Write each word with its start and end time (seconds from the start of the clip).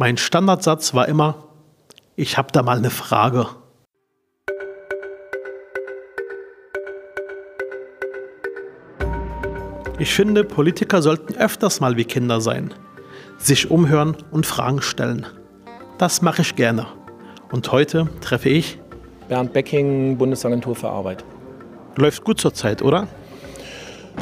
Mein 0.00 0.16
Standardsatz 0.16 0.94
war 0.94 1.08
immer, 1.08 1.48
ich 2.14 2.38
habe 2.38 2.52
da 2.52 2.62
mal 2.62 2.78
eine 2.78 2.88
Frage. 2.88 3.48
Ich 9.98 10.14
finde, 10.14 10.44
Politiker 10.44 11.02
sollten 11.02 11.34
öfters 11.34 11.80
mal 11.80 11.96
wie 11.96 12.04
Kinder 12.04 12.40
sein, 12.40 12.72
sich 13.38 13.72
umhören 13.72 14.16
und 14.30 14.46
Fragen 14.46 14.82
stellen. 14.82 15.26
Das 15.98 16.22
mache 16.22 16.42
ich 16.42 16.54
gerne. 16.54 16.86
Und 17.50 17.72
heute 17.72 18.08
treffe 18.20 18.50
ich 18.50 18.78
Bernd 19.28 19.52
Becking, 19.52 20.16
Bundesagentur 20.16 20.76
für 20.76 20.90
Arbeit. 20.90 21.24
Läuft 21.96 22.22
gut 22.22 22.40
zurzeit, 22.40 22.82
oder? 22.82 23.08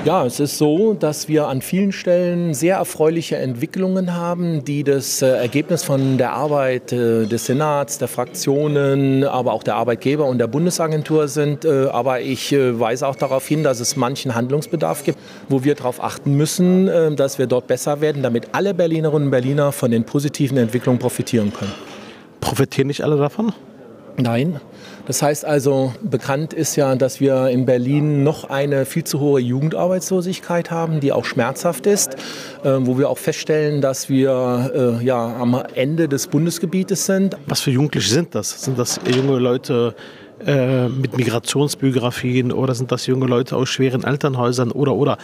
Ja, 0.05 0.25
es 0.25 0.39
ist 0.39 0.57
so, 0.57 0.95
dass 0.95 1.27
wir 1.27 1.49
an 1.49 1.63
vielen 1.63 1.91
Stellen 1.91 2.55
sehr 2.55 2.77
erfreuliche 2.77 3.37
Entwicklungen 3.37 4.15
haben, 4.15 4.65
die 4.65 4.85
das 4.85 5.21
äh, 5.21 5.27
Ergebnis 5.27 5.83
von 5.83 6.17
der 6.17 6.33
Arbeit 6.33 6.93
äh, 6.93 7.27
des 7.27 7.47
Senats, 7.47 7.99
der 7.99 8.07
Fraktionen, 8.07 9.25
aber 9.25 9.53
auch 9.53 9.65
der 9.65 9.75
Arbeitgeber 9.75 10.27
und 10.27 10.39
der 10.39 10.47
Bundesagentur 10.47 11.27
sind. 11.27 11.65
Äh, 11.65 11.87
aber 11.91 12.21
ich 12.21 12.53
weise 12.53 13.09
auch 13.09 13.17
darauf 13.17 13.47
hin, 13.49 13.65
dass 13.65 13.81
es 13.81 13.97
manchen 13.97 14.37
Handlungsbedarf 14.37 15.03
gibt, 15.03 15.19
wo 15.49 15.65
wir 15.65 15.75
darauf 15.75 16.03
achten 16.03 16.37
müssen, 16.37 16.87
dass 17.17 17.39
wir 17.39 17.47
dort 17.47 17.67
besser 17.67 18.01
werden, 18.01 18.23
damit 18.23 18.49
alle 18.53 18.75
Berlinerinnen 18.75 19.25
und 19.25 19.31
Berliner 19.31 19.73
von 19.73 19.91
den 19.91 20.05
positiven 20.05 20.57
Entwicklungen 20.57 20.99
profitieren 20.99 21.53
können. 21.53 21.73
Profitieren 22.41 22.87
nicht 22.87 23.03
alle 23.03 23.17
davon? 23.17 23.53
Nein. 24.19 24.61
Das 25.07 25.23
heißt 25.23 25.45
also, 25.45 25.93
bekannt 26.03 26.53
ist 26.53 26.75
ja, 26.75 26.97
dass 26.97 27.21
wir 27.21 27.49
in 27.49 27.65
Berlin 27.65 28.25
noch 28.25 28.45
eine 28.51 28.87
viel 28.87 29.05
zu 29.05 29.21
hohe 29.21 29.41
Jugendarbeitslosigkeit 29.41 30.71
haben, 30.71 30.99
die 30.99 31.13
auch 31.13 31.25
schmerzhaft 31.25 31.87
ist, 31.87 32.15
äh, 32.65 32.79
wo 32.81 32.99
wir 32.99 33.09
auch 33.09 33.19
feststellen, 33.19 33.81
dass 33.81 34.09
wir 34.09 34.99
äh, 35.01 35.05
ja, 35.05 35.37
am 35.37 35.63
Ende 35.75 36.09
des 36.09 36.27
Bundesgebietes 36.27 37.07
sind. 37.07 37.37
Was 37.47 37.61
für 37.61 37.71
Jugendliche 37.71 38.13
sind 38.13 38.35
das? 38.35 38.63
Sind 38.63 38.79
das 38.79 38.99
junge 39.15 39.39
Leute, 39.39 39.95
äh, 40.45 40.89
mit 40.89 41.17
Migrationsbiografien 41.17 42.53
oder 42.53 42.75
sind 42.75 42.93
das 42.93 43.07
junge 43.07 43.27
Leute 43.27 43.57
aus 43.57 43.69
schweren 43.69 44.05
Elternhäusern 44.05 44.71
oder 44.71 44.95
oder 44.95 45.19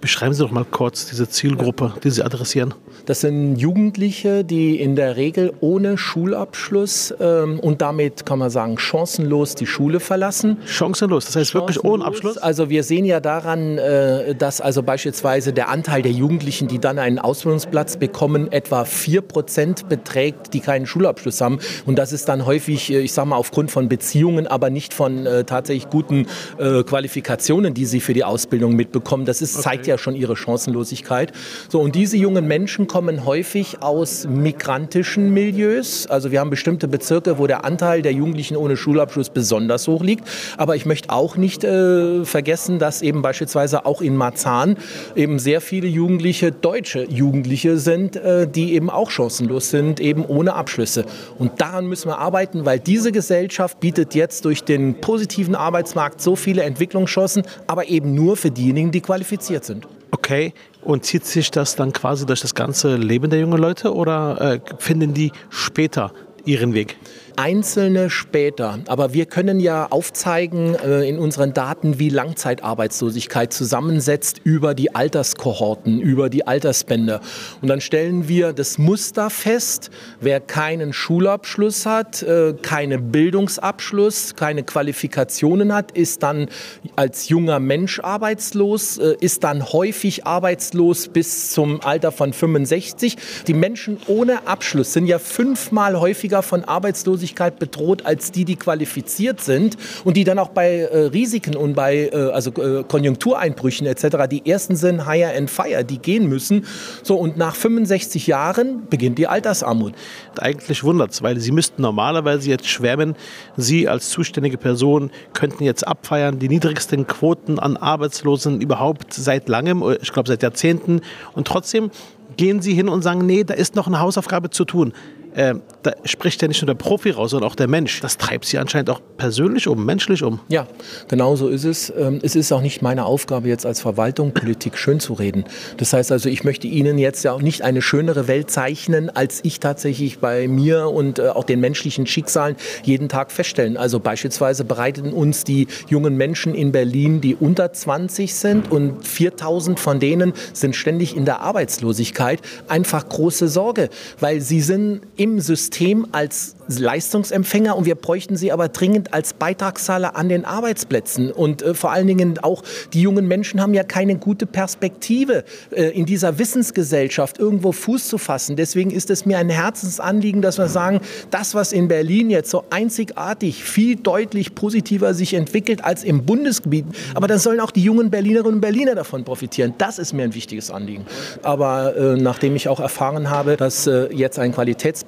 beschreiben 0.00 0.34
Sie 0.34 0.42
doch 0.42 0.50
mal 0.50 0.66
kurz 0.70 1.06
diese 1.08 1.28
Zielgruppe, 1.28 1.94
die 2.04 2.10
Sie 2.10 2.22
adressieren. 2.22 2.74
Das 3.06 3.22
sind 3.22 3.56
Jugendliche, 3.56 4.44
die 4.44 4.78
in 4.80 4.96
der 4.96 5.16
Regel 5.16 5.54
ohne 5.60 5.96
Schulabschluss 5.96 7.14
ähm, 7.18 7.58
und 7.60 7.80
damit 7.80 8.26
kann 8.26 8.38
man 8.38 8.50
sagen 8.50 8.78
chancenlos 8.78 9.54
die 9.54 9.66
Schule 9.66 10.00
verlassen. 10.00 10.58
Chancenlos, 10.66 11.24
das 11.24 11.36
heißt 11.36 11.52
chancenlos. 11.52 11.76
wirklich 11.76 11.90
ohne 11.90 12.04
Abschluss? 12.04 12.36
Also 12.36 12.68
wir 12.68 12.82
sehen 12.82 13.06
ja 13.06 13.20
daran, 13.20 13.78
äh, 13.78 14.34
dass 14.34 14.60
also 14.60 14.82
beispielsweise 14.82 15.52
der 15.54 15.70
Anteil 15.70 16.02
der 16.02 16.12
Jugendlichen, 16.12 16.68
die 16.68 16.78
dann 16.78 16.98
einen 16.98 17.18
Ausbildungsplatz 17.18 17.96
bekommen, 17.96 18.52
etwa 18.52 18.82
4% 18.82 19.86
beträgt, 19.86 20.52
die 20.52 20.60
keinen 20.60 20.86
Schulabschluss 20.86 21.40
haben. 21.40 21.60
Und 21.86 21.98
das 21.98 22.12
ist 22.12 22.28
dann 22.28 22.44
häufig, 22.44 22.92
äh, 22.92 23.00
ich 23.00 23.12
sage 23.12 23.28
mal, 23.28 23.36
aufgrund 23.36 23.70
von 23.70 23.88
Beziehungen 23.88 24.33
Leistungen, 24.34 24.46
aber 24.46 24.70
nicht 24.70 24.94
von 24.94 25.26
äh, 25.26 25.44
tatsächlich 25.44 25.90
guten 25.90 26.26
äh, 26.58 26.82
Qualifikationen, 26.82 27.74
die 27.74 27.86
sie 27.86 28.00
für 28.00 28.14
die 28.14 28.24
Ausbildung 28.24 28.74
mitbekommen. 28.74 29.24
Das 29.24 29.42
ist, 29.42 29.54
okay. 29.54 29.64
zeigt 29.64 29.86
ja 29.86 29.98
schon 29.98 30.14
ihre 30.14 30.36
Chancenlosigkeit. 30.36 31.32
So, 31.68 31.80
und 31.80 31.94
diese 31.94 32.16
jungen 32.16 32.46
Menschen 32.46 32.86
kommen 32.86 33.24
häufig 33.24 33.82
aus 33.82 34.26
migrantischen 34.26 35.32
Milieus. 35.32 36.06
Also 36.06 36.30
wir 36.30 36.40
haben 36.40 36.50
bestimmte 36.50 36.88
Bezirke, 36.88 37.38
wo 37.38 37.46
der 37.46 37.64
Anteil 37.64 38.02
der 38.02 38.12
Jugendlichen 38.12 38.56
ohne 38.56 38.76
Schulabschluss 38.76 39.30
besonders 39.30 39.86
hoch 39.88 40.02
liegt. 40.02 40.26
Aber 40.56 40.76
ich 40.76 40.86
möchte 40.86 41.10
auch 41.10 41.36
nicht 41.36 41.64
äh, 41.64 42.24
vergessen, 42.24 42.78
dass 42.78 43.02
eben 43.02 43.22
beispielsweise 43.22 43.86
auch 43.86 44.00
in 44.00 44.16
Marzahn 44.16 44.76
eben 45.14 45.38
sehr 45.38 45.60
viele 45.60 45.86
Jugendliche, 45.86 46.52
deutsche 46.52 47.04
Jugendliche 47.04 47.78
sind, 47.78 48.16
äh, 48.16 48.46
die 48.46 48.74
eben 48.74 48.90
auch 48.90 49.10
chancenlos 49.10 49.70
sind, 49.70 50.00
eben 50.00 50.24
ohne 50.24 50.54
Abschlüsse. 50.54 51.04
Und 51.38 51.60
daran 51.60 51.86
müssen 51.86 52.08
wir 52.08 52.18
arbeiten, 52.18 52.64
weil 52.64 52.78
diese 52.78 53.12
Gesellschaft 53.12 53.80
bietet 53.80 54.14
jetzt 54.14 54.23
jetzt 54.24 54.44
durch 54.46 54.64
den 54.64 55.00
positiven 55.00 55.54
Arbeitsmarkt 55.54 56.20
so 56.20 56.34
viele 56.34 56.62
Entwicklungschancen, 56.62 57.42
aber 57.66 57.88
eben 57.88 58.14
nur 58.14 58.36
für 58.36 58.50
diejenigen, 58.50 58.90
die 58.90 59.02
qualifiziert 59.02 59.64
sind. 59.64 59.86
Okay, 60.10 60.54
und 60.82 61.04
zieht 61.04 61.26
sich 61.26 61.50
das 61.50 61.76
dann 61.76 61.92
quasi 61.92 62.24
durch 62.24 62.40
das 62.40 62.54
ganze 62.54 62.96
Leben 62.96 63.28
der 63.28 63.40
jungen 63.40 63.58
Leute 63.58 63.94
oder 63.94 64.40
äh, 64.40 64.60
finden 64.78 65.12
die 65.12 65.30
später 65.50 66.12
ihren 66.46 66.72
Weg? 66.72 66.96
Einzelne 67.36 68.10
später. 68.10 68.78
Aber 68.86 69.12
wir 69.12 69.26
können 69.26 69.60
ja 69.60 69.86
aufzeigen 69.90 70.74
äh, 70.76 71.08
in 71.08 71.18
unseren 71.18 71.52
Daten, 71.52 71.98
wie 71.98 72.08
Langzeitarbeitslosigkeit 72.08 73.52
zusammensetzt 73.52 74.40
über 74.44 74.74
die 74.74 74.94
Alterskohorten, 74.94 76.00
über 76.00 76.30
die 76.30 76.46
Altersbänder. 76.46 77.20
Und 77.60 77.68
dann 77.68 77.80
stellen 77.80 78.28
wir 78.28 78.52
das 78.52 78.78
Muster 78.78 79.30
fest, 79.30 79.90
wer 80.20 80.40
keinen 80.40 80.92
Schulabschluss 80.92 81.86
hat, 81.86 82.22
äh, 82.22 82.54
keinen 82.62 83.10
Bildungsabschluss, 83.10 84.36
keine 84.36 84.62
Qualifikationen 84.62 85.74
hat, 85.74 85.92
ist 85.92 86.22
dann 86.22 86.48
als 86.96 87.28
junger 87.28 87.58
Mensch 87.58 88.00
arbeitslos, 88.00 88.98
äh, 88.98 89.16
ist 89.20 89.44
dann 89.44 89.72
häufig 89.72 90.26
arbeitslos 90.26 91.08
bis 91.08 91.50
zum 91.50 91.80
Alter 91.80 92.12
von 92.12 92.32
65. 92.32 93.16
Die 93.46 93.54
Menschen 93.54 93.98
ohne 94.06 94.46
Abschluss 94.46 94.92
sind 94.92 95.06
ja 95.06 95.18
fünfmal 95.18 95.98
häufiger 95.98 96.42
von 96.42 96.64
Arbeitslosigkeit 96.64 97.23
Arbeitslosigkeit 97.24 97.58
bedroht 97.58 98.06
als 98.06 98.32
die, 98.32 98.44
die 98.44 98.56
qualifiziert 98.56 99.40
sind 99.40 99.76
und 100.04 100.16
die 100.16 100.24
dann 100.24 100.38
auch 100.38 100.48
bei 100.48 100.80
äh, 100.80 101.06
Risiken 101.06 101.56
und 101.56 101.74
bei 101.74 102.10
äh, 102.12 102.30
also, 102.30 102.50
äh, 102.50 102.84
Konjunktureinbrüchen 102.84 103.86
etc. 103.86 104.28
die 104.30 104.48
ersten 104.48 104.76
sind 104.76 105.08
Hire 105.08 105.34
and 105.36 105.50
Fire, 105.50 105.84
die 105.84 105.98
gehen 105.98 106.28
müssen. 106.28 106.66
So 107.02 107.16
und 107.16 107.36
nach 107.36 107.54
65 107.54 108.26
Jahren 108.26 108.86
beginnt 108.88 109.18
die 109.18 109.26
Altersarmut. 109.26 109.94
Eigentlich 110.38 110.84
wundert 110.84 111.12
es, 111.12 111.22
weil 111.22 111.38
Sie 111.40 111.52
müssten 111.52 111.82
normalerweise 111.82 112.48
jetzt 112.50 112.68
schwärmen, 112.68 113.16
Sie 113.56 113.88
als 113.88 114.10
zuständige 114.10 114.58
Person 114.58 115.10
könnten 115.32 115.64
jetzt 115.64 115.86
abfeiern 115.86 116.38
die 116.38 116.48
niedrigsten 116.48 117.06
Quoten 117.06 117.58
an 117.58 117.76
Arbeitslosen 117.76 118.60
überhaupt 118.60 119.14
seit 119.14 119.48
langem, 119.48 119.82
ich 120.00 120.12
glaube 120.12 120.28
seit 120.28 120.42
Jahrzehnten 120.42 121.00
und 121.34 121.46
trotzdem 121.46 121.90
gehen 122.36 122.60
Sie 122.60 122.74
hin 122.74 122.88
und 122.88 123.02
sagen, 123.02 123.26
nee, 123.26 123.44
da 123.44 123.54
ist 123.54 123.76
noch 123.76 123.86
eine 123.86 124.00
Hausaufgabe 124.00 124.50
zu 124.50 124.64
tun 124.64 124.92
äh, 125.34 125.54
da 125.82 125.92
spricht 126.04 126.40
ja 126.42 126.48
nicht 126.48 126.62
nur 126.62 126.66
der 126.66 126.74
Profi 126.74 127.10
raus, 127.10 127.30
sondern 127.30 127.50
auch 127.50 127.56
der 127.56 127.68
Mensch. 127.68 128.00
Das 128.00 128.16
treibt 128.16 128.44
sie 128.44 128.58
anscheinend 128.58 128.90
auch 128.90 129.00
persönlich 129.16 129.68
um, 129.68 129.84
menschlich 129.84 130.22
um. 130.22 130.40
Ja, 130.48 130.66
genau 131.08 131.36
so 131.36 131.48
ist 131.48 131.64
es. 131.64 131.92
Ähm, 131.96 132.20
es 132.22 132.36
ist 132.36 132.52
auch 132.52 132.62
nicht 132.62 132.82
meine 132.82 133.04
Aufgabe, 133.04 133.48
jetzt 133.48 133.66
als 133.66 133.80
Verwaltung 133.80 134.32
Politik 134.32 134.78
schön 134.78 135.00
zu 135.00 135.12
reden. 135.12 135.44
Das 135.76 135.92
heißt 135.92 136.12
also, 136.12 136.28
ich 136.28 136.44
möchte 136.44 136.66
Ihnen 136.66 136.98
jetzt 136.98 137.24
ja 137.24 137.32
auch 137.32 137.42
nicht 137.42 137.62
eine 137.62 137.82
schönere 137.82 138.28
Welt 138.28 138.50
zeichnen, 138.50 139.10
als 139.10 139.40
ich 139.42 139.60
tatsächlich 139.60 140.18
bei 140.20 140.48
mir 140.48 140.88
und 140.88 141.18
äh, 141.18 141.28
auch 141.28 141.44
den 141.44 141.60
menschlichen 141.60 142.06
Schicksalen 142.06 142.56
jeden 142.82 143.08
Tag 143.08 143.32
feststellen. 143.32 143.76
Also 143.76 144.00
beispielsweise 144.00 144.64
bereiten 144.64 145.12
uns 145.12 145.44
die 145.44 145.66
jungen 145.88 146.16
Menschen 146.16 146.54
in 146.54 146.72
Berlin, 146.72 147.20
die 147.20 147.34
unter 147.34 147.72
20 147.72 148.34
sind 148.34 148.70
und 148.70 149.06
4000 149.06 149.78
von 149.78 150.00
denen 150.00 150.32
sind 150.52 150.76
ständig 150.76 151.16
in 151.16 151.24
der 151.24 151.40
Arbeitslosigkeit, 151.40 152.40
einfach 152.68 153.08
große 153.08 153.48
Sorge, 153.48 153.90
weil 154.20 154.40
sie 154.40 154.60
sind 154.60 155.02
im 155.24 155.40
System 155.40 156.06
als 156.12 156.54
Leistungsempfänger 156.68 157.76
und 157.76 157.86
wir 157.86 157.94
bräuchten 157.94 158.36
sie 158.36 158.52
aber 158.52 158.68
dringend 158.68 159.14
als 159.14 159.32
Beitragszahler 159.32 160.16
an 160.16 160.28
den 160.28 160.44
Arbeitsplätzen. 160.44 161.32
Und 161.32 161.62
äh, 161.62 161.72
vor 161.72 161.92
allen 161.92 162.06
Dingen 162.06 162.38
auch 162.38 162.62
die 162.92 163.00
jungen 163.00 163.26
Menschen 163.26 163.62
haben 163.62 163.72
ja 163.72 163.84
keine 163.84 164.16
gute 164.16 164.44
Perspektive, 164.44 165.44
äh, 165.70 165.84
in 165.84 166.04
dieser 166.04 166.38
Wissensgesellschaft 166.38 167.38
irgendwo 167.38 167.72
Fuß 167.72 168.08
zu 168.08 168.18
fassen. 168.18 168.56
Deswegen 168.56 168.90
ist 168.90 169.08
es 169.08 169.24
mir 169.24 169.38
ein 169.38 169.48
Herzensanliegen, 169.48 170.42
dass 170.42 170.58
wir 170.58 170.68
sagen, 170.68 171.00
das, 171.30 171.54
was 171.54 171.72
in 171.72 171.88
Berlin 171.88 172.28
jetzt 172.28 172.50
so 172.50 172.64
einzigartig, 172.68 173.64
viel 173.64 173.96
deutlich 173.96 174.54
positiver 174.54 175.14
sich 175.14 175.32
entwickelt 175.32 175.82
als 175.84 176.04
im 176.04 176.26
Bundesgebiet, 176.26 176.84
aber 177.14 177.28
dann 177.28 177.38
sollen 177.38 177.60
auch 177.60 177.70
die 177.70 177.82
jungen 177.82 178.10
Berlinerinnen 178.10 178.56
und 178.56 178.60
Berliner 178.60 178.94
davon 178.94 179.24
profitieren. 179.24 179.72
Das 179.78 179.98
ist 179.98 180.12
mir 180.12 180.24
ein 180.24 180.34
wichtiges 180.34 180.70
Anliegen. 180.70 181.06
Aber 181.42 181.96
äh, 181.96 182.16
nachdem 182.16 182.56
ich 182.56 182.68
auch 182.68 182.80
erfahren 182.80 183.30
habe, 183.30 183.56
dass 183.56 183.86
äh, 183.86 184.12
jetzt 184.12 184.38
ein 184.38 184.52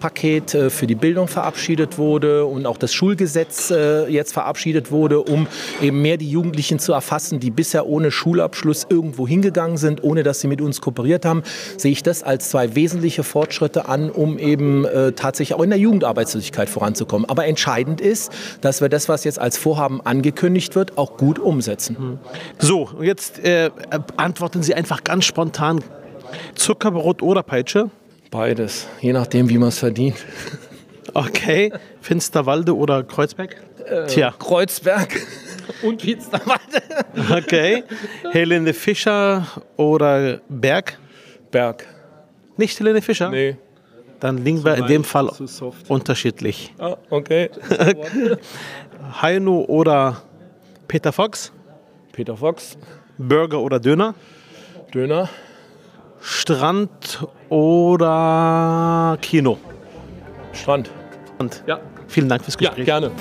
Qualitätspaket 0.06 0.54
äh, 0.54 0.70
für 0.70 0.86
die 0.86 0.94
Bildung 0.94 1.28
verabschiedet 1.28 1.98
wurde 1.98 2.46
und 2.46 2.66
auch 2.66 2.76
das 2.76 2.92
Schulgesetz 2.92 3.70
äh, 3.70 4.06
jetzt 4.08 4.32
verabschiedet 4.32 4.90
wurde, 4.90 5.20
um 5.20 5.46
eben 5.80 6.02
mehr 6.02 6.16
die 6.16 6.30
Jugendlichen 6.30 6.78
zu 6.78 6.92
erfassen, 6.92 7.40
die 7.40 7.50
bisher 7.50 7.86
ohne 7.86 8.10
Schulabschluss 8.10 8.86
irgendwo 8.88 9.26
hingegangen 9.26 9.76
sind, 9.76 10.02
ohne 10.02 10.22
dass 10.22 10.40
sie 10.40 10.48
mit 10.48 10.60
uns 10.60 10.80
kooperiert 10.80 11.24
haben, 11.24 11.42
sehe 11.76 11.92
ich 11.92 12.02
das 12.02 12.22
als 12.22 12.50
zwei 12.50 12.74
wesentliche 12.74 13.22
Fortschritte 13.22 13.88
an, 13.88 14.10
um 14.10 14.38
eben 14.38 14.84
äh, 14.84 15.12
tatsächlich 15.12 15.56
auch 15.58 15.62
in 15.62 15.70
der 15.70 15.78
Jugendarbeitslosigkeit 15.78 16.68
voranzukommen. 16.68 17.28
Aber 17.28 17.46
entscheidend 17.46 18.00
ist, 18.00 18.32
dass 18.60 18.80
wir 18.80 18.88
das, 18.88 19.08
was 19.08 19.24
jetzt 19.24 19.38
als 19.38 19.58
Vorhaben 19.58 20.00
angekündigt 20.00 20.74
wird, 20.74 20.98
auch 20.98 21.16
gut 21.16 21.38
umsetzen. 21.38 22.18
So, 22.58 22.90
jetzt 23.00 23.38
äh, 23.44 23.70
antworten 24.16 24.62
Sie 24.62 24.74
einfach 24.74 25.04
ganz 25.04 25.24
spontan. 25.24 25.82
Zuckerbrot 26.54 27.22
oder 27.22 27.42
Peitsche? 27.42 27.90
Beides, 28.36 28.86
je 29.00 29.14
nachdem, 29.14 29.48
wie 29.48 29.56
man 29.56 29.70
es 29.70 29.78
verdient. 29.78 30.16
Okay. 31.14 31.72
Finsterwalde 32.02 32.76
oder 32.76 33.02
Kreuzberg? 33.02 33.56
Äh, 33.86 34.08
Tja. 34.08 34.34
Kreuzberg 34.38 35.08
und 35.82 36.02
Finsterwalde. 36.02 36.82
Okay. 37.34 37.84
Helene 38.32 38.74
Fischer 38.74 39.46
oder 39.76 40.42
Berg? 40.50 40.98
Berg. 41.50 41.86
Nicht 42.58 42.78
Helene 42.78 43.00
Fischer? 43.00 43.30
Nee. 43.30 43.56
Dann 44.20 44.44
liegen 44.44 44.62
wir 44.62 44.74
in 44.74 44.86
dem 44.86 45.04
Fall 45.04 45.30
unterschiedlich. 45.88 46.74
Ah, 46.78 46.98
okay. 47.08 47.48
Heino 49.22 49.62
oder 49.62 50.22
Peter 50.86 51.12
Fox? 51.12 51.52
Peter 52.12 52.36
Fox. 52.36 52.76
Burger 53.16 53.60
oder 53.60 53.80
Döner? 53.80 54.14
Döner. 54.92 55.30
Strand 56.28 57.24
oder 57.50 59.16
Kino? 59.22 59.58
Strand. 60.52 60.90
Und 61.38 61.62
Ja. 61.68 61.78
vielen 62.08 62.28
Dank 62.28 62.42
fürs 62.42 62.56
Ja, 62.58 62.70
Gespräch. 62.70 62.84
gerne. 62.84 63.12